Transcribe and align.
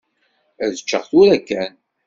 Ad 0.63 0.73
ččeɣ 0.83 1.03
tura 1.09 1.37
kan. 1.47 1.73